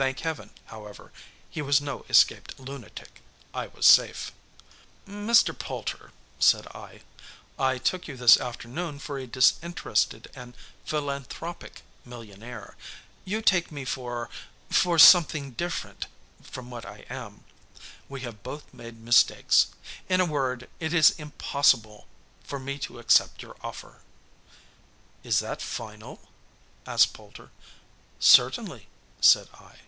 [0.00, 1.12] Thank Heaven, however,
[1.50, 3.20] he was no escaped lunatic.
[3.52, 4.32] I was safe!
[5.06, 5.52] "Mr.
[5.58, 7.02] Poulter," said I,
[7.58, 10.56] "I took you this afternoon for a disinterested and
[10.86, 12.78] philanthropic millionaire;
[13.26, 14.30] you take me for
[14.70, 16.06] for something different
[16.42, 17.44] from what I am.
[18.08, 19.66] We have both made mistakes.
[20.08, 22.06] In a word, it is impossible
[22.42, 24.00] for me to accept your offer!"
[25.22, 26.22] "Is that final?"
[26.86, 27.50] asked Poulter.
[28.18, 28.86] "Certainly,"
[29.20, 29.80] said I.